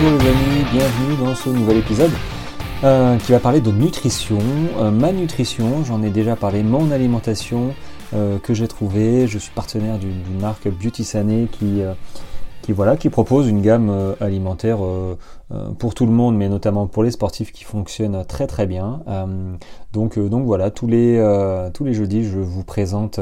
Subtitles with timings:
[0.00, 2.12] Bonjour les amis, bienvenue dans ce nouvel épisode
[2.84, 4.38] euh, qui va parler de nutrition.
[4.78, 7.74] Euh, ma nutrition, j'en ai déjà parlé, mon alimentation
[8.14, 9.26] euh, que j'ai trouvée.
[9.26, 11.80] Je suis partenaire d'une marque Beauty Sané qui,
[12.62, 14.78] qui, voilà, qui propose une gamme alimentaire
[15.78, 19.00] pour tout le monde, mais notamment pour les sportifs qui fonctionne très très bien.
[19.92, 21.22] donc, donc voilà, tous les,
[21.72, 23.18] tous les jeudis, je vous présente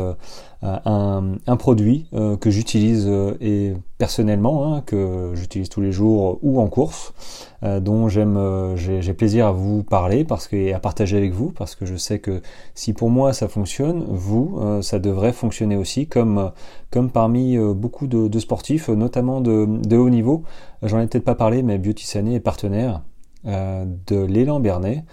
[0.62, 6.60] un, produit euh, que j'utilise euh, et personnellement, hein, que j'utilise tous les jours ou
[6.60, 7.14] en course,
[7.62, 8.38] euh, dont j'aime,
[8.76, 11.96] j'ai plaisir à vous parler parce que, et à partager avec vous, parce que je
[11.96, 12.42] sais que
[12.74, 16.52] si pour moi ça fonctionne, vous, ça devrait fonctionner aussi, comme,
[16.90, 20.42] comme parmi beaucoup de, sportifs, notamment de, haut niveau.
[20.82, 23.02] J'en ai peut-être pas parlé, mais Beauty est partenaire
[23.44, 25.04] de l'élan Bernet,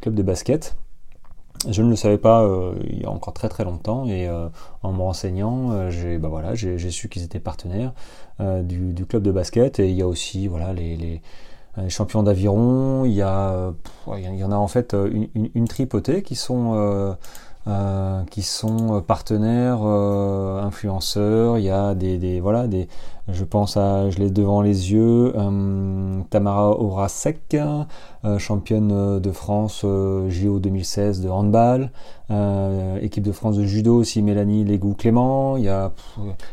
[0.00, 0.76] club de basket.
[1.66, 4.48] Je ne le savais pas euh, il y a encore très très longtemps et euh,
[4.82, 7.92] en me renseignant, euh, j'ai bah j'ai su qu'ils étaient partenaires
[8.38, 11.20] du, club de basket et il y a aussi les,
[11.88, 13.72] champions d'aviron, il y a
[14.16, 17.16] il y en a en fait une, une, tripotée qui sont
[18.30, 21.58] qui sont partenaires, influenceurs.
[21.58, 22.88] Il y a des, des, voilà des
[23.30, 27.54] je pense à, je l'ai devant les yeux, euh, Tamara Orasek,
[28.24, 31.90] euh, championne de France euh, JO 2016 de handball,
[33.00, 35.92] équipe de France de judo aussi Mélanie Légou-Clément, il y a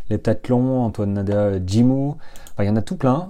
[0.10, 2.16] l'heptathlon, Antoine Nada Jimou,
[2.60, 3.30] il y en a tout plein,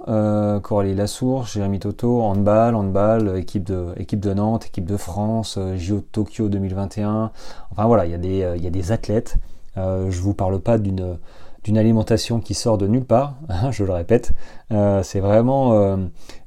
[0.62, 6.02] Coralie Lassour, Jérémy Toto, handball, handball, équipe de, équipe de Nantes, équipe de France, JO
[6.12, 7.32] Tokyo 2021,
[7.72, 9.38] enfin voilà, il y a des, il y a des athlètes,
[9.76, 11.18] je vous parle pas d'une
[11.66, 13.36] d'une alimentation qui sort de nulle part,
[13.72, 14.34] je le répète,
[14.72, 15.98] euh, c'est vraiment euh,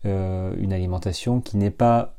[0.06, 2.15] euh, une alimentation qui n'est pas,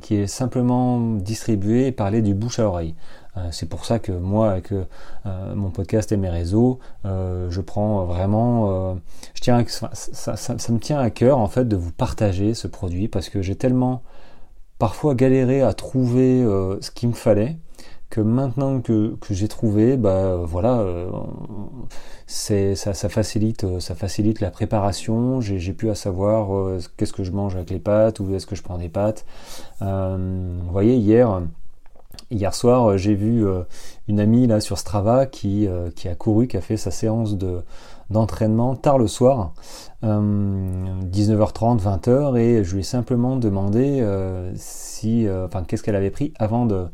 [0.00, 2.94] qui est simplement distribuée et parlée du bouche à oreille.
[3.50, 4.72] c'est pour ça que moi, avec
[5.54, 8.96] mon podcast et mes réseaux, je prends vraiment,
[9.34, 9.90] je tiens, ça,
[10.36, 13.54] ça, me tient à cœur en fait de vous partager ce produit parce que j'ai
[13.54, 14.02] tellement
[14.78, 16.42] parfois galéré à trouver
[16.80, 17.56] ce qu'il me fallait
[18.10, 21.08] que maintenant que, j'ai trouvé, bah voilà, euh,
[22.26, 25.40] c'est ça, facilite, euh, ça facilite la préparation.
[25.40, 28.56] J'ai pu à savoir euh, qu'est-ce que je mange avec les pâtes ou est-ce que
[28.56, 29.24] je prends des pâtes.
[29.80, 29.88] vous
[30.70, 31.40] voyez hier.
[32.32, 33.44] Hier soir, j'ai vu
[34.08, 37.62] une amie là sur Strava qui, qui a couru, qui a fait sa séance de,
[38.08, 39.52] d'entraînement tard le soir,
[40.02, 44.04] 19h30, 20h, et je lui ai simplement demandé
[44.54, 46.86] si, enfin, qu'est-ce qu'elle avait pris avant de,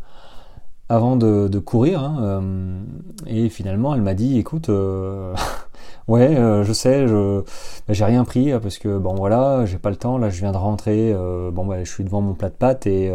[0.88, 2.00] avant de, courir.
[2.00, 2.80] Hein, euh,
[3.26, 5.34] et finalement, elle m'a dit, écoute, euh,
[6.08, 7.40] ouais, euh, je sais, je
[7.86, 10.18] bah, j'ai rien pris parce que bon voilà, j'ai pas le temps.
[10.18, 11.14] Là, je viens de rentrer.
[11.52, 13.12] bon bah, je suis devant mon plat de pâtes et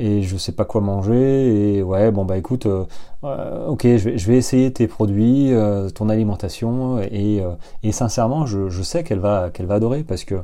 [0.00, 1.76] et je sais pas quoi manger.
[1.76, 5.52] Et ouais, bon bah écoute, ok, je vais, je vais, essayer tes produits,
[5.94, 7.00] ton alimentation.
[7.00, 7.42] Et,
[7.82, 10.36] et sincèrement, je, je sais qu'elle va qu'elle va adorer parce que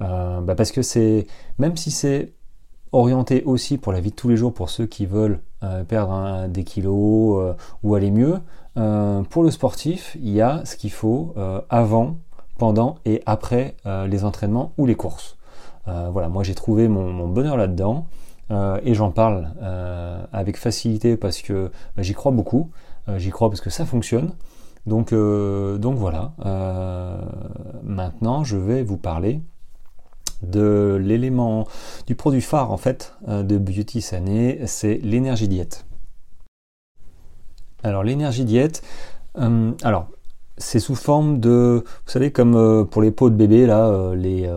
[0.00, 1.26] bah parce que c'est
[1.58, 2.32] même si c'est
[2.92, 6.46] orienté aussi pour la vie de tous les jours pour ceux qui veulent euh, perdre
[6.48, 8.38] des kilos euh, ou aller mieux.
[8.76, 11.34] Euh, pour le sportif, il y a ce qu'il faut
[11.68, 12.16] avant,
[12.58, 13.76] pendant et après
[14.06, 15.36] les entraînements ou les courses.
[15.86, 18.06] voilà, moi j'ai trouvé mon, bonheur là-dedans
[18.50, 19.48] et j'en parle
[20.32, 22.70] avec facilité parce que bah, j'y crois beaucoup.
[23.16, 24.32] j'y crois parce que ça fonctionne.
[24.86, 26.32] Donc, donc voilà.
[27.82, 29.42] maintenant, je vais vous parler
[30.42, 31.66] de l'élément
[32.06, 35.84] du produit phare en fait euh, de Beauty Sané, c'est l'énergie diète.
[37.82, 38.82] Alors l'énergie diète,
[39.38, 40.06] euh, alors
[40.58, 44.48] c'est sous forme de, vous savez comme euh, pour les peaux de bébé là, les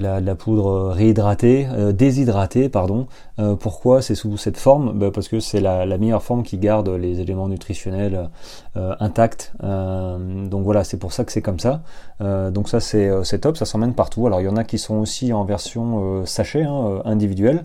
[0.00, 3.06] la, la, poudre réhydratée, euh, déshydratée, pardon.
[3.38, 4.98] Euh, pourquoi c'est sous cette forme?
[4.98, 8.30] Bah, Parce que c'est la, meilleure forme qui garde les éléments nutritionnels
[8.76, 9.52] euh, intacts.
[9.60, 11.82] donc voilà, c'est pour ça que c'est comme ça.
[12.20, 14.26] donc ça c'est top, ça s'emmène partout.
[14.26, 17.64] Alors il y en a qui sont aussi en version sachet, hein, individuelle,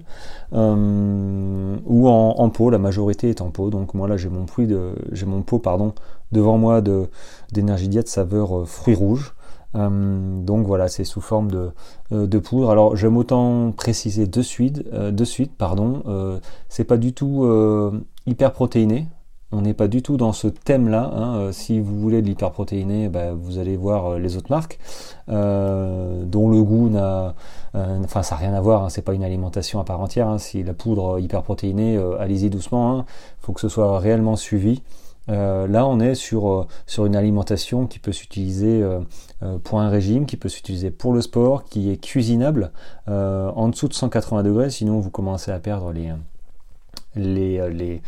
[0.52, 2.70] ou en, pot.
[2.70, 3.70] La majorité est en pot.
[3.70, 4.94] Donc moi là j'ai mon, de,
[5.26, 5.94] mon pot pardon,
[6.32, 6.82] devant moi
[7.52, 9.34] d'énergie diète saveur fruits rouges.
[9.76, 11.72] Euh, donc voilà, c'est sous forme de,
[12.12, 12.70] euh, de poudre.
[12.70, 16.04] Alors j'aime autant préciser de suite, euh, de suite pardon,
[16.70, 17.48] c'est pas du tout
[18.26, 19.08] hyper protéiné.
[19.56, 21.12] On n'est pas du tout dans ce thème-là.
[21.16, 21.52] Hein.
[21.52, 24.80] Si vous voulez de l'hyperprotéiné, bah, vous allez voir les autres marques,
[25.28, 27.36] dont le goût n'a,
[27.76, 28.84] enfin ça n'a rien à voir.
[28.84, 28.90] Hein.
[28.90, 30.28] C'est pas une alimentation à part entière.
[30.28, 30.40] Hein.
[30.40, 33.06] Si la poudre hyperprotéinée, allez-y doucement.
[33.42, 34.82] Il faut que ce soit réellement suivi.
[35.30, 39.00] Euh, là, on est sur, euh, sur une alimentation qui peut s'utiliser euh,
[39.64, 42.72] pour un régime, qui peut s'utiliser pour le sport, qui est cuisinable
[43.08, 46.12] en dessous de 180 degrés, sinon vous commencez à perdre les,
[47.16, 48.02] les, les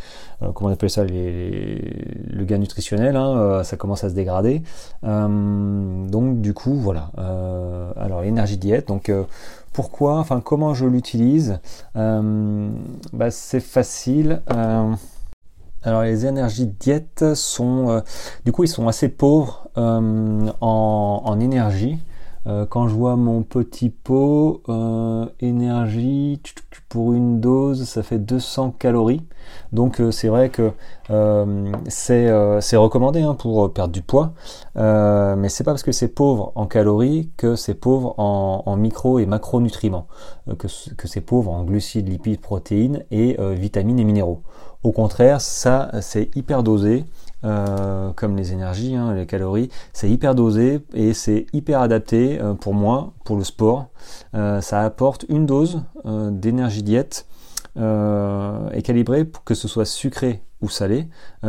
[0.88, 4.62] ça le gain nutritionnel hein, ça commence à se dégrader.
[5.02, 7.10] Donc du coup voilà.
[7.96, 8.88] Alors énergie diète.
[8.88, 9.12] Donc
[9.72, 11.60] pourquoi enfin comment je l'utilise?
[11.94, 14.40] Bah, c'est facile
[15.86, 18.02] alors les énergies diète sont,
[18.44, 21.98] du coup, ils sont assez pauvres en, en, énergie.
[22.46, 26.40] Euh, quand je vois mon petit pot, euh, énergie,
[26.88, 29.22] pour une dose, ça fait 200 calories.
[29.72, 30.70] Donc euh, c'est vrai que
[31.88, 34.32] c'est recommandé hein, pour perdre du poids,
[34.76, 39.26] mais c'est pas parce que c'est pauvre en calories que c'est pauvre en, micro et
[39.26, 40.06] macronutriments,
[40.58, 44.42] que, que c'est pauvre en glucides, lipides, protéines et vitamines et minéraux.
[44.82, 47.04] Au contraire, ça c'est hyper dosé.
[47.44, 52.54] Euh, comme les énergies, hein, les calories, c'est hyper dosé et c'est hyper adapté euh,
[52.54, 53.88] pour moi, pour le sport.
[54.34, 57.26] Euh, ça apporte une dose d'énergie diète
[57.76, 61.08] et calibré pour que ce soit sucré ou salé,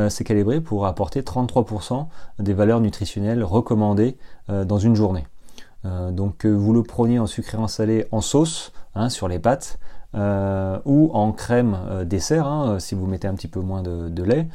[0.09, 2.07] c'est calibré pour apporter 33%
[2.39, 4.17] des valeurs nutritionnelles recommandées
[4.49, 5.25] dans une journée.
[5.85, 9.79] donc vous le preniez en sucré en salé en sauce hein, sur les pâtes
[10.13, 14.47] ou en crème dessert hein, si vous mettez un petit peu moins de lait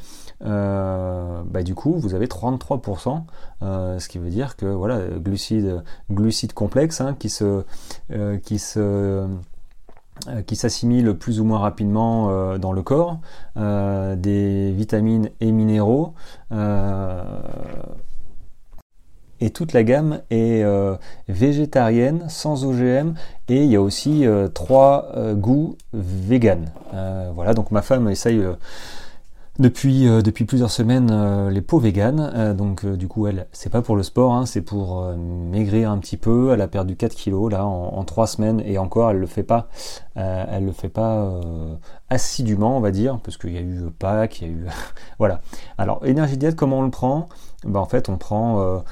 [0.45, 3.23] euh, bah, du coup vous avez 33%,
[3.61, 7.63] euh, ce qui veut dire que voilà, glucides, glucides complexes hein, qui se,
[8.11, 9.27] euh, qui se
[10.45, 13.17] qui s'assimilent plus ou moins rapidement dans le corps,
[13.55, 16.13] des vitamines et minéraux,
[19.43, 20.63] et toute la gamme est
[21.27, 23.13] végétarienne, sans OGM,
[23.49, 26.69] et il y a aussi trois goûts vegan.
[27.35, 28.41] voilà, donc ma femme essaye
[29.59, 32.31] depuis, euh, depuis plusieurs semaines euh, les peaux véganes.
[32.35, 35.97] Euh, donc du coup elle, c'est pas pour le sport, hein, c'est pour maigrir un
[35.99, 36.51] petit peu.
[36.53, 39.67] Elle a perdu 4 kilos là en, 3 semaines et encore elle le fait pas,
[40.15, 41.39] elle le fait pas
[42.09, 44.65] assidûment on va dire, parce qu'il y a eu Pâques, il y a eu
[45.19, 45.41] voilà.
[45.77, 47.27] Alors énergie diète comment on le prend?
[47.65, 48.83] Ben, en fait on prend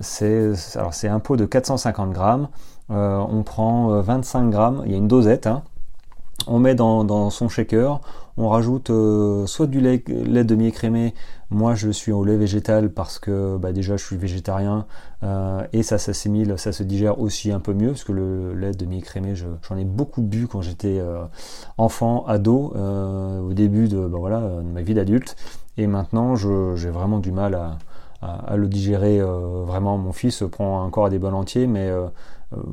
[0.00, 2.48] c'est alors c'est un pot de 450 grammes.
[2.88, 5.46] on prend 25 grammes, il y a une dosette.
[5.46, 5.62] Hein,
[6.46, 8.00] on met dans, son shaker,
[8.40, 11.14] on rajoute euh, soit du lait, demi-écrémé,
[11.50, 14.86] moi je suis au lait végétal parce que bah, déjà je suis végétarien
[15.22, 18.70] euh, et ça s'assimile, ça se digère aussi un peu mieux parce que le lait
[18.70, 21.22] demi-écrémé j'en ai beaucoup bu quand j'étais euh,
[21.76, 25.36] enfant, ado, au début de, bah, de ma vie d'adulte
[25.76, 27.54] et maintenant j'ai vraiment du mal
[28.22, 29.96] à, le digérer vraiment.
[29.96, 31.90] Mon fils prend encore à des bols entiers mais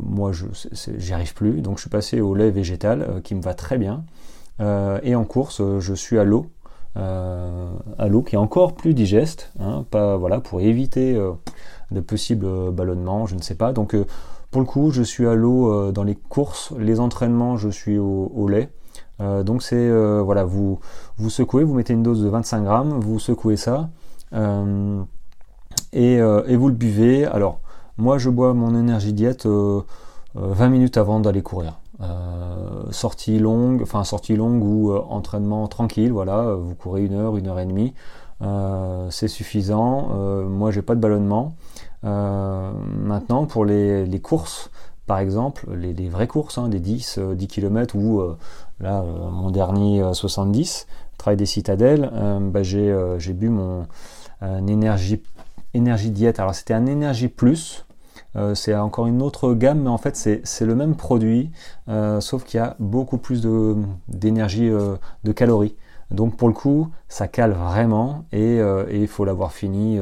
[0.03, 0.45] moi, je
[0.97, 1.61] j'y arrive plus.
[1.61, 4.03] Donc, je suis passé au lait végétal qui me va très bien.
[4.59, 6.48] Euh, et en course, je suis à l'eau.
[6.95, 11.13] à l'eau qui est encore plus digeste, hein, pas, voilà, pour éviter
[11.92, 13.71] de possibles ballonnements, je ne sais pas.
[13.71, 13.95] Donc,
[14.50, 18.48] pour le coup, je suis à l'eau dans les courses, les entraînements, je suis au,
[18.48, 18.69] lait.
[19.19, 20.80] donc c'est voilà, vous
[21.18, 23.89] vous secouez, vous mettez une dose de 25 grammes, vous secouez ça
[25.94, 27.25] et, et, vous le buvez.
[27.25, 27.60] Alors
[27.98, 29.81] moi, je bois mon énergie diète 20 euh,
[30.36, 31.80] euh, minutes avant d'aller courir.
[31.99, 37.47] Euh, sortie longue, enfin sortie longue ou entraînement tranquille, voilà, vous courez une heure, une
[37.47, 37.94] heure et demie,
[39.09, 40.09] c'est suffisant.
[40.47, 41.55] moi, j'ai pas de ballonnement.
[42.03, 44.69] maintenant, pour les, courses,
[45.07, 48.22] par exemple, les, vraies courses, hein, des 10, 10 km ou
[48.79, 50.86] là, mon dernier 70,
[51.17, 53.88] travail des citadelles, bah, j'ai bu mon
[54.67, 55.24] énergie,
[55.74, 56.39] énergie diète.
[56.39, 57.87] Alors, c'était un énergie plus.
[58.36, 61.51] Euh, c'est encore une autre gamme, mais en fait c'est le même produit,
[61.89, 63.46] euh, sauf qu'il y a beaucoup plus
[64.07, 65.75] d'énergie, euh, de, calories.
[66.12, 68.60] Donc pour le coup, ça cale vraiment et,
[68.91, 70.00] il faut l'avoir fini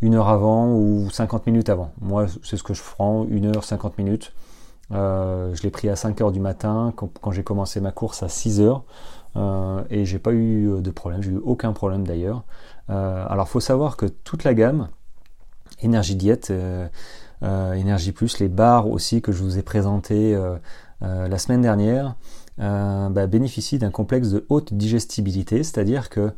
[0.00, 1.90] une heure avant ou 50 minutes avant.
[2.00, 4.32] Moi, c'est ce que je prends, une heure, 50 minutes.
[4.90, 8.60] je l'ai pris à 5 heures du matin quand, j'ai commencé ma course à 6
[8.60, 8.84] heures
[9.90, 12.44] et j'ai pas eu de problème, j'ai eu aucun problème d'ailleurs.
[12.86, 14.88] alors faut savoir que toute la gamme
[15.82, 16.52] énergie diète
[17.44, 20.56] euh, Énergie Plus, les bars aussi que je vous ai présentés euh,
[21.02, 22.14] euh, la semaine dernière,
[22.56, 26.30] bah, bénéficient d'un complexe de haute digestibilité, c'est-à-dire que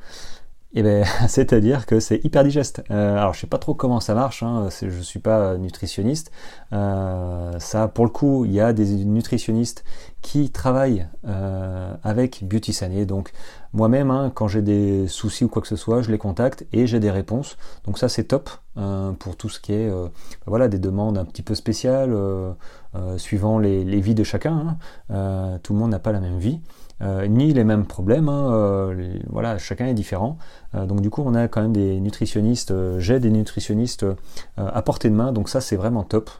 [0.80, 2.82] eh ben, c'est-à-dire que c'est hyper digeste.
[2.90, 6.30] alors je sais pas trop comment ça marche, hein, je suis pas nutritionniste.
[6.70, 9.84] ça, pour le coup, il y a des nutritionnistes
[10.22, 11.06] qui travaillent
[12.04, 13.32] avec Beauty Sané, donc
[13.76, 16.86] moi-même, hein, quand j'ai des soucis ou quoi que ce soit, je les contacte et
[16.86, 17.58] j'ai des réponses.
[17.84, 21.18] Donc ça, c'est top euh, pour tout ce qui est euh, bah voilà, des demandes
[21.18, 22.54] un petit peu spéciales, euh,
[23.18, 24.78] suivant les, vies de chacun.
[25.10, 25.58] Hein.
[25.62, 26.58] tout le monde n'a pas la même vie.
[27.00, 28.94] Ni les mêmes problèmes, hein.
[29.28, 30.38] voilà, chacun est différent.
[30.74, 34.06] donc du coup, on a quand même des nutritionnistes, j'ai des nutritionnistes
[34.56, 36.30] à portée de main, donc ça c'est vraiment top.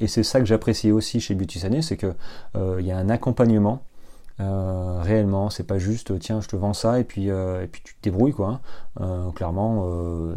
[0.00, 2.14] et c'est ça que j'apprécie aussi chez Beauty Sané, c'est qu'il
[2.56, 3.82] il y a un accompagnement
[4.38, 8.02] réellement, c'est pas juste tiens je te vends ça et puis et puis tu te
[8.02, 8.60] débrouilles quoi.
[8.98, 9.32] Hein.
[9.34, 9.86] clairement,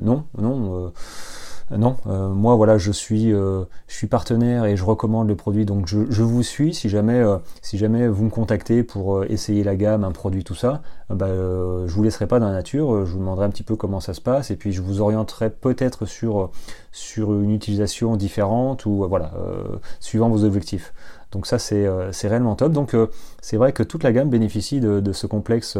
[0.01, 0.91] non, non.
[1.77, 5.65] Non, euh, moi voilà, je suis, euh, je suis partenaire et je recommande le produit,
[5.65, 6.73] donc je, vous suis.
[6.73, 10.55] Si jamais, euh, si jamais vous me contactez pour essayer la gamme, un produit, tout
[10.55, 13.05] ça, bah, je vous laisserai pas dans la nature.
[13.05, 15.49] Je vous demanderai un petit peu comment ça se passe et puis je vous orienterai
[15.49, 16.51] peut-être sur
[17.15, 19.31] une utilisation différente ou voilà,
[19.99, 20.93] suivant vos objectifs.
[21.31, 21.87] Donc ça c'est
[22.27, 22.73] réellement top.
[22.73, 22.95] Donc
[23.41, 25.77] c'est vrai que toute la gamme bénéficie de ce complexe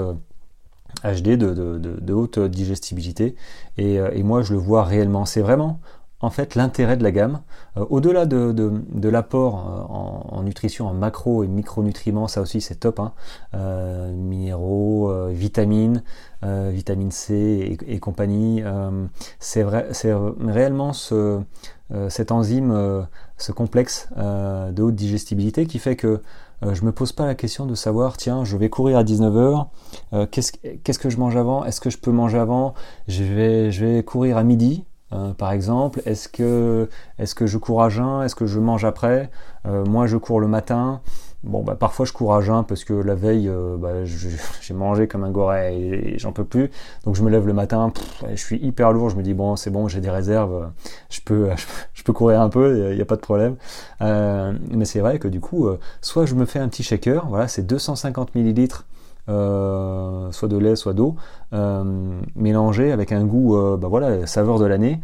[1.03, 3.35] HD de, haute digestibilité
[3.79, 5.25] euh, et, moi je le vois réellement.
[5.25, 5.79] C'est vraiment
[6.19, 7.41] en fait l'intérêt de la gamme.
[7.77, 12.99] Euh, au-delà de, l'apport euh, en, nutrition, en macro et micronutriments, ça aussi c'est top.
[12.99, 13.13] Hein.
[14.13, 16.03] minéraux, vitamines,
[16.43, 18.63] vitamine C et, compagnie.
[19.39, 19.87] c'est vrai,
[20.39, 21.41] réellement ce,
[22.09, 23.07] cet enzyme,
[23.37, 26.21] ce complexe de haute digestibilité qui fait que
[26.63, 29.67] euh, je me pose pas la question de savoir, tiens, je vais courir à 19h,
[30.13, 31.65] euh, qu'est-ce que je mange avant?
[31.65, 32.73] Est-ce que je peux manger avant?
[33.07, 36.01] Je vais, je vais courir à midi, euh, par exemple.
[36.05, 36.89] Est-ce que,
[37.19, 38.23] je cours à jeun?
[38.23, 39.29] Est-ce que je mange après?
[39.65, 41.01] Moi, je cours le matin.
[41.43, 45.07] Bon, bah, parfois je cours à jeun parce que la veille, euh, bah, j'ai mangé
[45.07, 46.69] comme un goret et, j'en peux plus.
[47.03, 47.91] Donc je me lève le matin,
[48.29, 49.09] je suis hyper lourd.
[49.09, 50.69] Je me dis bon, c'est bon, j'ai des réserves,
[51.09, 51.49] je peux,
[51.93, 53.55] je peux courir un peu, il n'y a, pas de problème.
[54.01, 57.27] Euh, mais c'est vrai que du coup, euh, soit je me fais un petit shaker,
[57.27, 58.85] voilà, c'est 250 millilitres.
[59.27, 61.15] soit de lait, soit d'eau,
[62.35, 65.01] mélangé avec un goût, bah voilà, saveur de l'année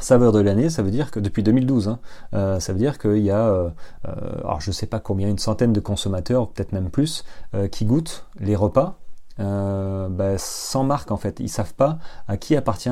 [0.00, 1.98] saveur de l'année, ça veut dire que depuis 2012, hein,
[2.34, 3.68] euh, ça veut dire qu'il y a, euh,
[4.06, 4.12] euh,
[4.44, 7.24] alors je sais pas combien, une centaine de consommateurs, peut-être même plus,
[7.70, 8.98] qui goûtent les repas
[9.38, 11.38] bah, sans marque en fait.
[11.40, 12.90] Ils savent pas à qui appartient,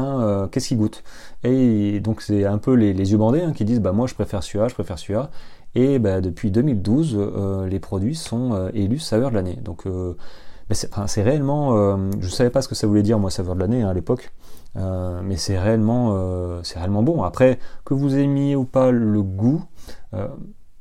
[0.51, 1.03] qu'est-ce qu'ils goûtent.
[1.43, 4.43] Et donc c'est un peu les, yeux bandés hein, qui disent bah moi je préfère
[4.43, 5.31] celui-là, je préfère celui-là.
[5.75, 7.19] Et bah, depuis 2012,
[7.69, 9.59] les produits sont élus saveur de l'année.
[9.63, 9.85] Donc
[10.71, 13.89] c'est réellement, je savais pas ce que ça voulait dire moi saveur de l'année hein,
[13.89, 14.33] à l'époque.
[14.77, 17.23] Euh, mais c'est réellement, euh, réellement bon.
[17.23, 19.65] Après, que vous aimiez ou pas le goût,
[20.15, 20.29] euh,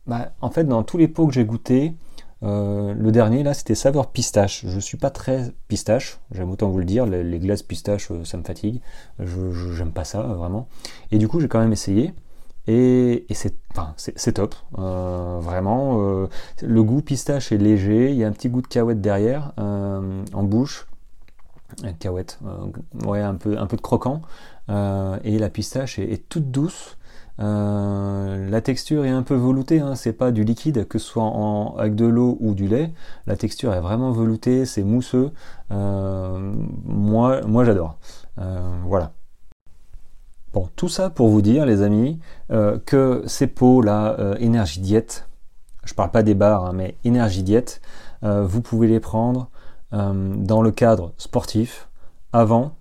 [0.08, 1.96] bah, en fait, dans tous les pots que j'ai goûté,
[2.42, 4.66] le dernier là, c'était saveur pistache.
[4.68, 7.08] Je suis pas très pistache, j'aime autant vous le dire.
[7.08, 8.82] Les, glaces pistache, ça me fatigue.
[9.18, 10.68] Je j'aime pas ça vraiment.
[11.12, 12.14] Et du coup, j'ai quand même essayé.
[12.68, 16.28] Et, c'est top, vraiment.
[16.62, 20.44] le goût pistache est léger, il y a un petit goût de cahuète derrière en
[20.44, 20.86] bouche
[21.84, 24.22] euh, un peu, un peu de croquant.
[24.70, 26.98] Euh, et la pistache est, toute douce.
[27.40, 31.24] Euh, la texture est un peu veloutée, hein, c'est pas du liquide, que ce soit
[31.24, 32.94] en, avec de l'eau ou du lait.
[33.28, 35.32] La texture est vraiment veloutée, c'est mousseux.
[35.70, 37.98] moi, moi j'adore.
[38.38, 39.12] voilà.
[40.54, 42.20] Bon, tout ça pour vous dire, les amis,
[42.86, 45.28] que ces pots-là, énergie diète,
[45.84, 47.82] je parle pas des bars, hein, mais énergie diète,
[48.22, 49.50] vous pouvez les prendre
[49.96, 51.88] dans le cadre sportif,
[52.34, 52.74] avant,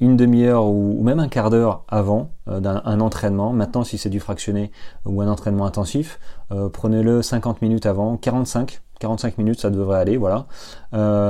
[0.00, 3.52] une demi-heure ou, même un quart d'heure avant euh, d'un entraînement.
[3.52, 4.72] Maintenant, si c'est du fractionné
[5.04, 6.18] ou un entraînement intensif,
[6.52, 10.46] euh, prenez-le 50 minutes avant, 45, 45 minutes, ça devrait aller, voilà.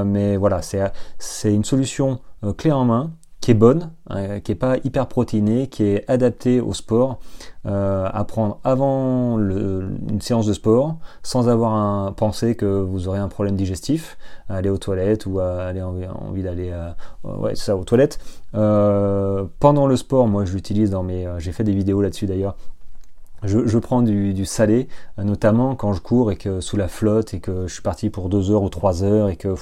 [0.04, 2.20] mais voilà, c'est une solution
[2.56, 3.10] clé en main
[3.44, 7.18] qui est bonne, hein, qui est pas hyper protéinée, qui est adaptée au sport,
[7.66, 13.18] euh, à prendre avant une séance de sport, sans avoir un penser que vous aurez
[13.18, 14.16] un problème digestif,
[14.48, 16.88] aller aux toilettes ou aller envie, d'aller euh,
[17.22, 18.18] ouais, ça aux toilettes.
[18.54, 22.56] Euh, pendant le sport, moi je l'utilise dans mes, j'ai fait des vidéos là-dessus d'ailleurs.
[23.42, 27.66] Je, prends du, salé, notamment quand je cours et que sous la flotte et que
[27.66, 29.54] je suis parti pour deux heures ou trois heures et que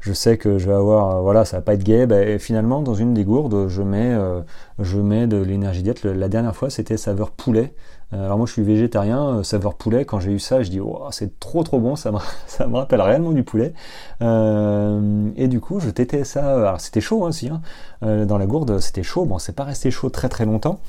[0.00, 2.06] je sais que je vais avoir, euh, voilà, ça va pas être gay.
[2.06, 4.40] Ben, finalement, dans une des gourdes, je mets, euh,
[4.78, 6.04] je mets de l'énergie diète.
[6.04, 7.74] La dernière fois, c'était saveur poulet.
[8.12, 10.04] Euh, alors moi, je suis végétarien, saveur poulet.
[10.04, 11.96] Quand j'ai eu ça, je dis, oh, c'est trop trop bon.
[11.96, 13.74] Ça me, ça me rappelle réellement du poulet.
[14.20, 16.54] et du coup, je tétais ça.
[16.54, 17.48] Alors c'était chaud aussi.
[17.48, 19.24] Hein, dans la gourde, c'était chaud.
[19.24, 20.80] Bon, c'est pas resté chaud très très longtemps.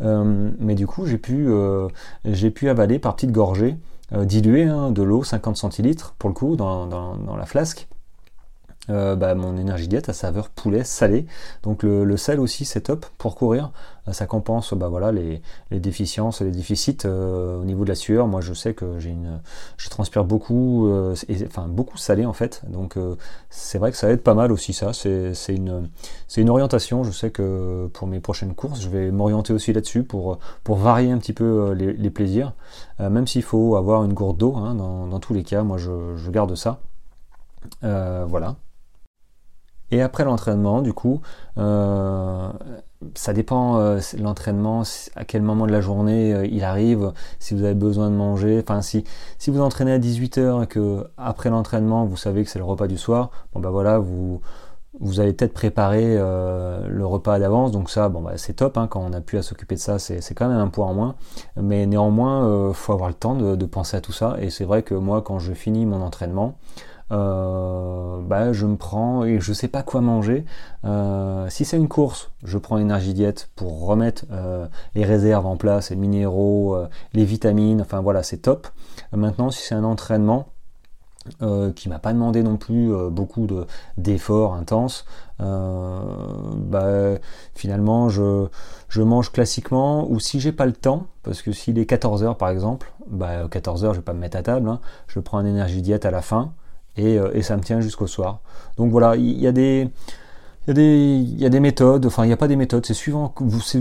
[0.00, 1.48] mais du coup, j'ai pu,
[2.24, 3.76] j'ai pu avaler par petites gorgées.
[4.12, 7.88] diluées hein, de l'eau 50 centilitres pour le coup dans, dans la flasque
[8.90, 11.26] euh, bah, mon énergie diète à saveur poulet salé.
[11.62, 13.70] Donc le, sel aussi c'est top pour courir.
[14.08, 18.26] Euh, ça compense bah, voilà, les, déficiences, les déficits euh, au niveau de la sueur.
[18.26, 19.40] Moi je sais que j'ai une,
[19.76, 20.90] je transpire beaucoup,
[21.28, 22.62] et, enfin beaucoup salé en fait.
[22.68, 22.96] Donc
[23.50, 24.92] c'est vrai que ça aide pas mal aussi ça.
[24.92, 25.88] C'est une,
[26.36, 27.04] une orientation.
[27.04, 31.12] Je sais que pour mes prochaines courses, je vais m'orienter aussi là-dessus pour, pour varier
[31.12, 32.52] un petit peu les, plaisirs.
[32.98, 36.56] même s'il faut avoir une gourde d'eau hein, dans, tous les cas, moi je garde
[36.56, 36.80] ça.
[37.80, 38.56] voilà.
[39.92, 41.20] Et après l'entraînement, du coup,
[43.14, 44.82] ça dépend euh, l'entraînement,
[45.16, 48.62] à quel moment de la journée euh, il arrive, si vous avez besoin de manger.
[48.62, 49.04] Enfin, si,
[49.38, 52.86] si vous entraînez à 18h et que après l'entraînement, vous savez que c'est le repas
[52.86, 54.40] du soir, bon ben voilà, vous,
[55.00, 58.86] vous avez peut-être préparé euh, le repas d'avance, donc ça, bon bah c'est top, hein,
[58.88, 61.14] quand on a pu à s'occuper de ça, c'est quand même un point en moins.
[61.56, 64.36] Mais néanmoins, il faut avoir le temps de, penser à tout ça.
[64.40, 66.56] Et c'est vrai que moi, quand je finis mon entraînement,
[67.12, 70.44] euh, bah, je me prends et je sais pas quoi manger.
[70.84, 75.56] Euh, si c'est une course, je prends énergie diète pour remettre euh, les réserves en
[75.56, 76.76] place, les minéraux,
[77.12, 78.68] les vitamines, enfin voilà, c'est top.
[79.12, 80.48] maintenant, si c'est un entraînement,
[81.76, 83.46] qui m'a pas demandé non plus beaucoup
[83.96, 85.04] d'efforts intenses,
[85.38, 87.14] bah,
[87.54, 88.48] finalement je,
[88.98, 92.92] mange classiquement ou si j'ai pas le temps, parce que s'il est 14h par exemple,
[93.06, 96.06] bah, 14h je vais pas me mettre à table, hein, je prends un énergie diète
[96.06, 96.52] à la fin,
[96.98, 98.40] euh, et, ça me tient jusqu'au soir.
[98.76, 99.88] Donc voilà, il y, a des
[100.68, 103.34] y, y a des méthodes, enfin il n'y a pas des méthodes, c'est suivant,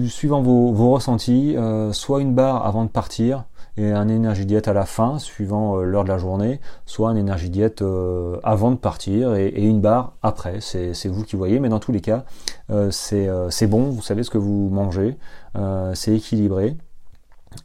[0.08, 3.46] suivant vos, vos ressentis, euh, soit une barre avant de partir
[3.78, 7.16] et un énergie diète à la fin, suivant euh, l'heure de la journée, soit un
[7.16, 7.84] énergie diète
[8.44, 11.92] avant de partir et, et une barre après, c'est vous qui voyez, mais dans tous
[11.92, 12.26] les cas,
[12.92, 15.18] c'est bon, vous savez ce que vous mangez,
[15.94, 16.78] c'est équilibré.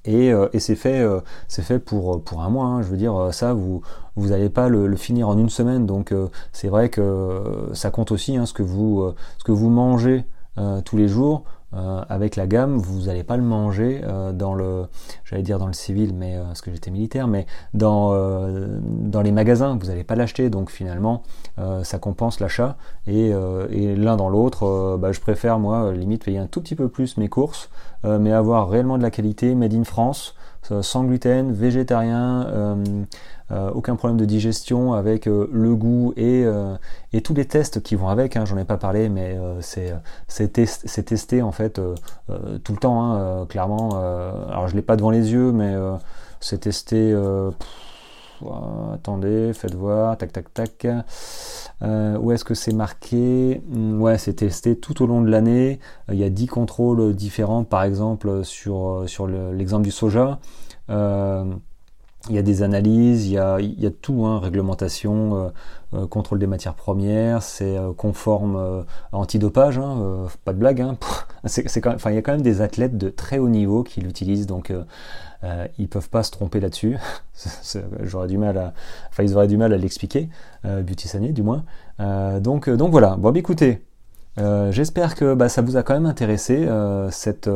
[0.05, 2.67] Et, euh, et c'est fait, euh, c'est fait pour, pour un mois.
[2.67, 2.83] Hein.
[2.83, 3.83] Je veux dire, euh, ça, vous
[4.17, 5.87] n'allez pas le, le, finir en une semaine.
[5.87, 6.15] Donc
[6.53, 10.25] c'est vrai que ça compte aussi hein, ce que vous ce que vous mangez
[10.85, 11.45] tous les jours.
[11.75, 14.87] Euh, avec la gamme, vous n'allez pas le manger euh, dans le,
[15.25, 17.97] j'allais dire dans le civil, mais euh, parce que j'étais militaire, mais dans
[18.87, 21.23] dans les magasins, vous n'allez pas l'acheter, donc finalement
[21.83, 22.77] ça compense l'achat.
[23.07, 23.31] Et,
[23.71, 27.17] et l'un dans l'autre, bah, je préfère moi limite payer un tout petit peu plus
[27.17, 27.71] mes courses,
[28.05, 30.35] mais avoir réellement de la qualité, made in France,
[30.83, 32.77] sans gluten, végétarien
[33.53, 36.75] euh, aucun problème de digestion avec euh, le goût et, euh,
[37.23, 38.37] tous les tests qui vont avec.
[38.37, 41.81] Hein, J'en ai pas parlé, mais c'est testé en fait
[42.65, 43.97] tout le temps, hein, clairement.
[44.49, 45.75] alors je l'ai pas devant les yeux, mais
[46.41, 47.17] c'est testé.
[48.93, 50.87] attendez, faites voir, tac tac tac.
[51.81, 53.63] où est-ce que c'est marqué?
[53.71, 55.81] Hmm, Ouais, c'est testé tout au long de l'année.
[56.13, 60.39] Il y a 10 contrôles différents, par exemple, sur l'exemple du soja
[62.29, 65.49] il y a des analyses, il y a, tout, hein, réglementation, euh,
[65.95, 70.81] euh, contrôle des matières premières, c'est euh, conforme antidopage, hein, pas de blague.
[70.81, 70.97] Hein,
[71.45, 74.73] il y a quand même des athlètes de très haut niveau qui l'utilisent, donc
[75.79, 76.99] ils peuvent pas se tromper là-dessus.
[78.03, 78.73] J'aurais du mal à,
[79.11, 80.29] enfin, ils auraient du mal à l'expliquer,
[80.65, 81.65] Beauty Sanier du moins.
[82.41, 83.17] donc, voilà.
[83.17, 83.83] Bon, bah, écoutez.
[84.71, 86.69] J'espère que bah, ça vous a quand même intéressé
[87.11, 87.49] cette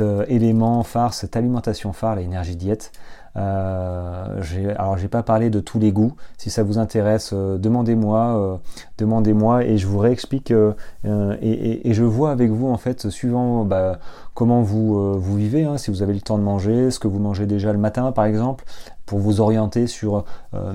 [0.00, 2.92] euh, élément phare, cette alimentation phare, l'énergie diète.
[3.36, 6.12] Euh, alors j'ai pas parlé de tous les goûts.
[6.36, 8.56] Si ça vous intéresse, euh, demandez-moi, euh,
[8.98, 13.98] demandez-moi et je vous réexplique et, je vois avec vous en fait suivant bah,
[14.34, 17.18] comment vous vous vivez, hein, si vous avez le temps de manger, ce que vous
[17.18, 18.64] mangez déjà le matin par exemple,
[19.06, 20.72] pour vous orienter sur euh,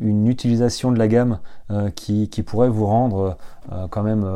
[0.00, 1.38] une utilisation de la gamme
[1.70, 3.36] euh, qui, pourrait vous rendre
[3.72, 4.26] euh, quand même,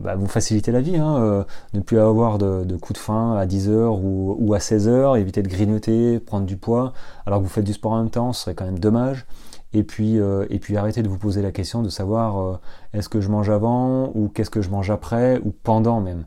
[0.00, 3.98] bah, vous faciliter la vie, hein, ne plus avoir de, coups de faim à 10h
[4.00, 6.92] ou, à 16h, éviter de grignoter, prendre du poids,
[7.26, 9.26] alors que vous faites du sport en même temps, ce serait quand même dommage.
[9.72, 12.60] Et puis, et puis arrêtez de vous poser la question de savoir
[12.94, 16.24] est-ce que je mange avant ou qu'est-ce que je mange après ou pendant même.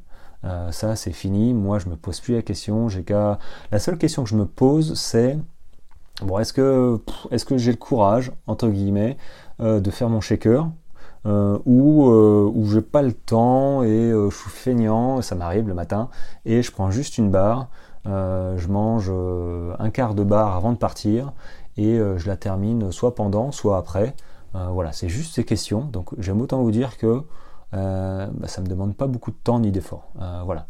[0.72, 3.40] ça c'est fini, moi je me pose plus la question, j'ai qu'à...
[3.72, 5.38] La seule question que je me pose c'est
[6.22, 7.00] Bon, est-ce que,
[7.32, 9.18] est-ce que j'ai le courage, entre guillemets,
[9.62, 10.70] euh, de faire mon shaker
[11.26, 15.74] euh, ou, euh, ou j'ai pas le temps et je suis feignant, ça m'arrive le
[15.74, 16.10] matin,
[16.46, 17.70] et je prends juste une barre,
[18.06, 19.12] je mange
[19.80, 21.34] un quart de barre avant de partir,
[21.78, 24.16] et je la termine soit pendant, soit après.
[24.54, 25.82] voilà, c'est juste ces questions.
[25.82, 27.22] Donc j'aime autant vous dire que
[27.72, 30.10] bah, ça me demande pas beaucoup de temps ni d'effort.
[30.46, 30.68] voilà.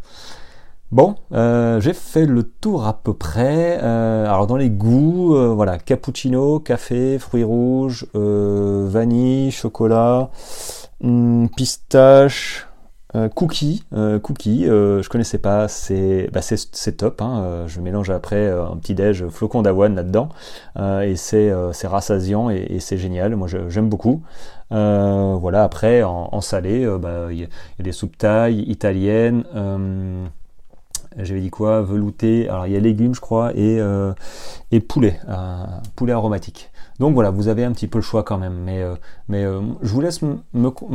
[0.92, 3.78] Bon, euh, j'ai fait le tour à peu près.
[3.84, 10.32] Euh, alors dans les goûts, euh, voilà, cappuccino, café, fruits rouges, vanille, chocolat,
[11.02, 12.68] hmm, pistache,
[13.36, 13.84] cookies,
[14.24, 14.66] cookies.
[14.66, 16.42] je connaissais pas, c'est bah
[16.98, 17.22] top.
[17.22, 20.30] Hein, je mélange après un petit déj flocon d'avoine là-dedans
[21.04, 21.52] et c'est
[21.84, 23.36] rassasiant et, c'est génial.
[23.36, 24.24] Moi j'aime beaucoup.
[24.72, 28.16] voilà, après en, salé, bah, il y, a des soupes
[28.50, 29.44] italiennes.
[31.24, 31.82] J'avais dit quoi?
[31.82, 33.80] Velouté, alors il y a légumes je crois, et,
[34.72, 35.20] et poulet,
[35.96, 36.72] poulet aromatique.
[37.00, 38.56] Donc voilà, vous avez un petit peu le choix quand même.
[38.66, 38.96] Mais, euh,
[39.30, 40.38] mais euh, je vous laisse me,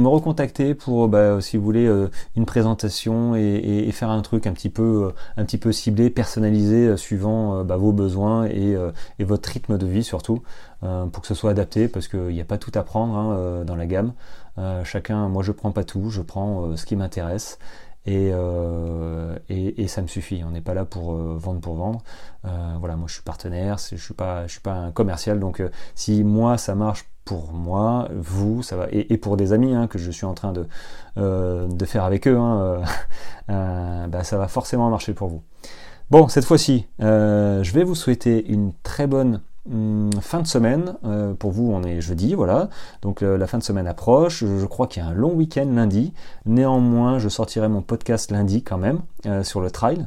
[0.07, 4.71] recontacter pour, bah, si vous voulez, euh, une présentation et, faire un truc un petit
[4.71, 8.77] peu, un petit peu ciblé, personnalisé, suivant bah, vos besoins et,
[9.21, 10.43] votre rythme de vie surtout,
[10.81, 13.77] pour que ce soit adapté, parce qu'il n'y a pas tout à prendre hein, dans
[13.77, 14.13] la gamme.
[14.83, 17.59] chacun, moi je prends pas tout, je prends ce qui m'intéresse.
[18.07, 20.43] Euh, et, et, ça me suffit.
[20.45, 22.03] On n'est pas là pour euh, vendre pour vendre.
[22.45, 25.41] Euh, voilà, moi je suis partenaire, je suis pas, je suis pas un commercial.
[25.41, 25.63] Donc
[25.95, 29.99] si moi ça marche pour moi, vous, ça va, et, pour des amis hein, que
[29.99, 30.67] je suis en train de,
[31.17, 32.83] de faire avec eux, hein,
[33.49, 35.43] bah, ça va forcément marcher pour vous.
[36.11, 41.33] Bon, cette fois-ci, je vais vous souhaiter une très bonne Hum, fin de semaine, euh,
[41.33, 42.69] pour vous on est jeudi, voilà,
[43.01, 45.67] donc euh, la fin de semaine approche, je, crois qu'il y a un long week-end
[45.73, 46.13] lundi,
[46.45, 50.07] néanmoins je sortirai mon podcast lundi quand même euh, sur le trail.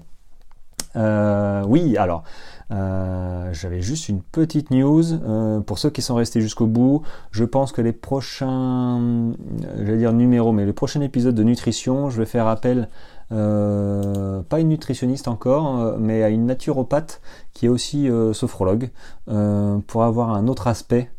[0.95, 2.23] oui, alors,
[2.69, 5.03] j'avais juste une petite news
[5.65, 7.01] pour ceux qui sont restés jusqu'au bout.
[7.31, 9.31] Je pense que les prochains,
[9.77, 12.89] j'allais dire numéros, mais le prochain épisode de nutrition, je vais faire appel
[13.31, 17.21] euh, pas une nutritionniste encore, euh, mais à une naturopathe
[17.53, 18.89] qui est aussi euh, sophrologue,
[19.87, 21.11] pour avoir un autre aspect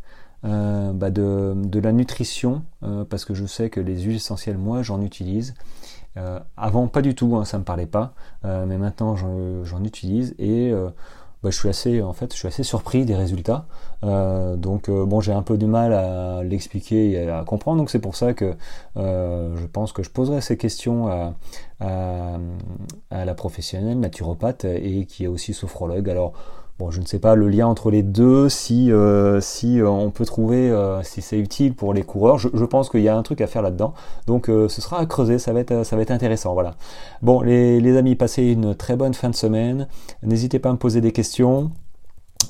[0.43, 2.63] bah de, la nutrition,
[3.11, 5.55] parce que je sais que les huiles essentielles, moi, j'en utilise.
[6.57, 10.73] avant, pas du tout, hein, ça me parlait pas, mais maintenant, j'en utilise et
[11.43, 13.67] bah, je suis assez, en fait, je suis assez surpris des résultats.
[14.05, 17.79] Euh, donc euh, bon, j'ai un peu du mal à l'expliquer et à comprendre.
[17.79, 18.57] Donc c'est pour ça que
[18.97, 21.35] euh, je pense que je poserai ces questions à,
[21.81, 26.11] à, la professionnelle naturopathe et qui est aussi sophrologue.
[26.11, 26.33] Alors
[26.79, 30.25] Bon, je ne sais pas le lien entre les deux, si, euh, euh, on peut
[30.25, 32.39] trouver euh, si c'est utile pour les coureurs.
[32.39, 33.95] Je, pense qu'il y a un truc à faire là-dedans.
[34.29, 36.55] Donc ce sera à creuser, ça va être, intéressant.
[36.55, 36.75] Voilà.
[37.21, 39.89] Bon, les, amis, passez une très bonne fin de semaine.
[40.23, 41.73] N'hésitez pas à me poser des questions.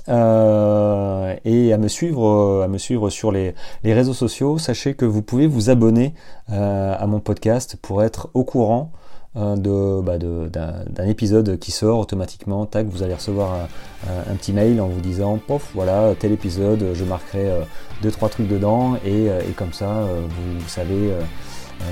[0.09, 4.59] et à me suivre, sur les, les, réseaux sociaux.
[4.59, 6.13] Sachez que vous pouvez vous abonner
[6.49, 8.93] à mon podcast pour être au courant
[9.41, 9.55] Hein,
[10.03, 13.69] bah, d'un épisode qui sort automatiquement, vous allez recevoir
[14.09, 17.61] un, petit mail en vous disant, pof, voilà, tel épisode, je marquerai euh,
[18.03, 21.13] deux trois trucs dedans et, euh, comme ça, euh, vous, savez,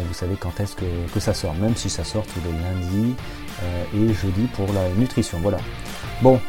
[0.09, 3.15] vous savez quand est-ce que, ça sort, même si ça sort tous les lundis
[3.95, 5.39] et jeudi pour la nutrition.
[5.41, 5.59] Voilà.
[6.23, 6.41] Bon,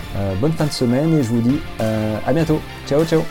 [0.42, 2.60] bonne fin de semaine et je vous dis à bientôt.
[2.88, 3.22] Ciao, ciao.